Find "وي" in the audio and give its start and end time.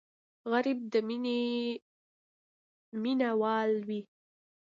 3.87-4.01